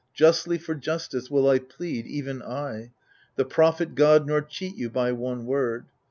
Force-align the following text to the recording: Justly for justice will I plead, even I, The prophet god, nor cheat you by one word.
Justly 0.15 0.57
for 0.57 0.73
justice 0.73 1.29
will 1.29 1.47
I 1.47 1.59
plead, 1.59 2.07
even 2.07 2.41
I, 2.41 2.89
The 3.35 3.45
prophet 3.45 3.93
god, 3.93 4.25
nor 4.25 4.41
cheat 4.41 4.75
you 4.75 4.89
by 4.89 5.11
one 5.11 5.45
word. 5.45 5.85